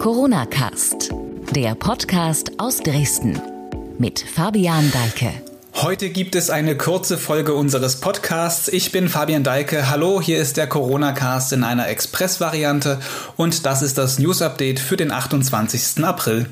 [0.00, 1.10] Corona Cast,
[1.54, 3.38] der Podcast aus Dresden
[3.98, 5.30] mit Fabian Deike.
[5.74, 8.68] Heute gibt es eine kurze Folge unseres Podcasts.
[8.68, 9.90] Ich bin Fabian Deike.
[9.90, 12.98] Hallo, hier ist der Corona Cast in einer Express-Variante
[13.36, 16.02] und das ist das News Update für den 28.
[16.02, 16.46] April.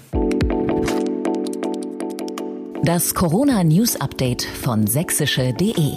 [2.83, 5.95] Das Corona News Update von sächsische.de.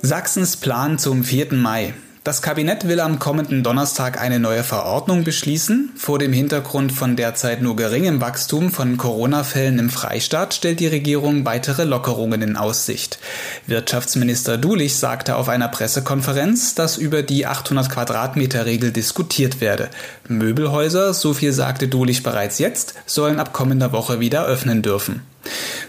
[0.00, 1.52] Sachsens Plan zum 4.
[1.52, 1.92] Mai.
[2.24, 5.90] Das Kabinett will am kommenden Donnerstag eine neue Verordnung beschließen.
[5.96, 11.44] Vor dem Hintergrund von derzeit nur geringem Wachstum von Corona-Fällen im Freistaat stellt die Regierung
[11.44, 13.18] weitere Lockerungen in Aussicht.
[13.66, 19.90] Wirtschaftsminister Dulich sagte auf einer Pressekonferenz, dass über die 800 Quadratmeter Regel diskutiert werde.
[20.28, 25.22] Möbelhäuser, so viel sagte Dulich bereits jetzt, sollen ab kommender Woche wieder öffnen dürfen.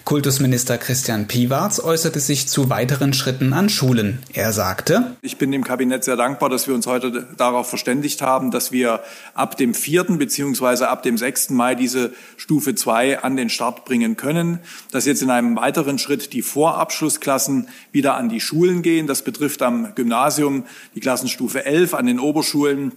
[0.05, 4.19] Kultusminister Christian Piwarz äußerte sich zu weiteren Schritten an Schulen.
[4.33, 8.51] Er sagte, Ich bin dem Kabinett sehr dankbar, dass wir uns heute darauf verständigt haben,
[8.51, 9.01] dass wir
[9.33, 10.03] ab dem 4.
[10.03, 10.85] bzw.
[10.85, 11.51] ab dem 6.
[11.51, 14.59] Mai diese Stufe 2 an den Start bringen können,
[14.91, 19.07] dass jetzt in einem weiteren Schritt die Vorabschlussklassen wieder an die Schulen gehen.
[19.07, 22.91] Das betrifft am Gymnasium die Klassenstufe 11, an den Oberschulen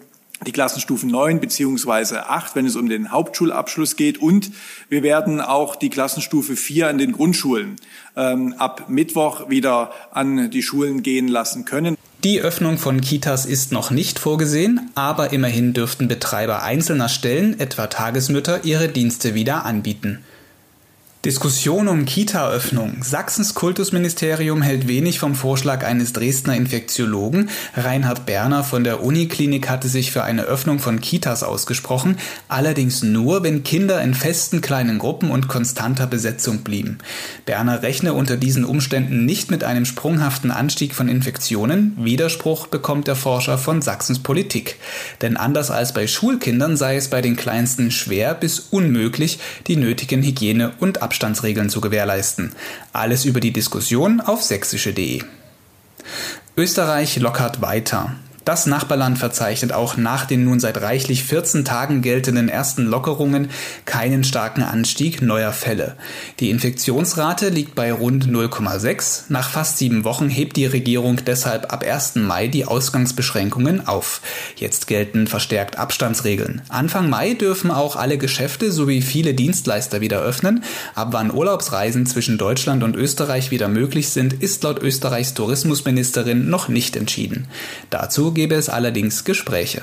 [0.44, 4.18] die Klassenstufen 9 beziehungsweise 8, wenn es um den Hauptschulabschluss geht.
[4.18, 4.50] Und
[4.88, 7.76] wir werden auch die Klassenstufe 4 an den Grundschulen
[8.16, 11.96] ähm, ab Mittwoch wieder an die Schulen gehen lassen können.
[12.24, 17.86] Die Öffnung von Kitas ist noch nicht vorgesehen, aber immerhin dürften Betreiber einzelner Stellen, etwa
[17.86, 20.24] Tagesmütter, ihre Dienste wieder anbieten.
[21.26, 23.02] Diskussion um Kita-Öffnung.
[23.02, 27.50] Sachsens Kultusministerium hält wenig vom Vorschlag eines Dresdner Infektiologen.
[27.74, 32.16] Reinhard Berner von der Uniklinik hatte sich für eine Öffnung von Kitas ausgesprochen,
[32.46, 36.98] allerdings nur, wenn Kinder in festen kleinen Gruppen und konstanter Besetzung blieben.
[37.44, 41.96] Berner rechne unter diesen Umständen nicht mit einem sprunghaften Anstieg von Infektionen.
[41.98, 44.76] Widerspruch bekommt der Forscher von Sachsens Politik.
[45.22, 50.22] Denn anders als bei Schulkindern sei es bei den Kleinsten schwer bis unmöglich, die nötigen
[50.22, 52.52] Hygiene- und Abstand Abstandsregeln zu gewährleisten.
[52.92, 55.22] Alles über die Diskussion auf sächsische.de.
[56.58, 58.16] Österreich lockert weiter.
[58.46, 63.48] Das Nachbarland verzeichnet auch nach den nun seit reichlich 14 Tagen geltenden ersten Lockerungen
[63.86, 65.96] keinen starken Anstieg neuer Fälle.
[66.38, 69.24] Die Infektionsrate liegt bei rund 0,6.
[69.30, 72.14] Nach fast sieben Wochen hebt die Regierung deshalb ab 1.
[72.14, 74.20] Mai die Ausgangsbeschränkungen auf.
[74.54, 76.62] Jetzt gelten verstärkt Abstandsregeln.
[76.68, 80.62] Anfang Mai dürfen auch alle Geschäfte sowie viele Dienstleister wieder öffnen.
[80.94, 86.68] Ab wann Urlaubsreisen zwischen Deutschland und Österreich wieder möglich sind, ist laut Österreichs Tourismusministerin noch
[86.68, 87.48] nicht entschieden.
[87.90, 89.82] Dazu gäbe es allerdings Gespräche.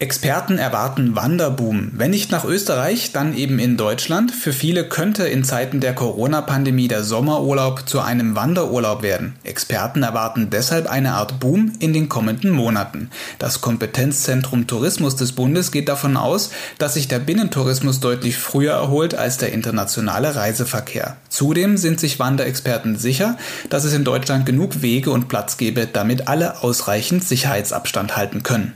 [0.00, 1.90] Experten erwarten Wanderboom.
[1.94, 4.30] Wenn nicht nach Österreich, dann eben in Deutschland.
[4.30, 9.34] Für viele könnte in Zeiten der Corona-Pandemie der Sommerurlaub zu einem Wanderurlaub werden.
[9.42, 13.10] Experten erwarten deshalb eine Art Boom in den kommenden Monaten.
[13.40, 19.16] Das Kompetenzzentrum Tourismus des Bundes geht davon aus, dass sich der Binnentourismus deutlich früher erholt
[19.16, 21.16] als der internationale Reiseverkehr.
[21.28, 23.36] Zudem sind sich Wanderexperten sicher,
[23.68, 28.74] dass es in Deutschland genug Wege und Platz gäbe, damit alle ausreichend Sicherheitsabstand halten können.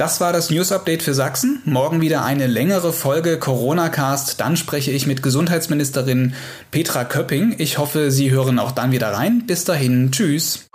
[0.00, 1.60] Das war das News Update für Sachsen.
[1.66, 4.40] Morgen wieder eine längere Folge Corona Cast.
[4.40, 6.32] Dann spreche ich mit Gesundheitsministerin
[6.70, 7.54] Petra Köpping.
[7.58, 9.44] Ich hoffe, Sie hören auch dann wieder rein.
[9.46, 10.70] Bis dahin, tschüss.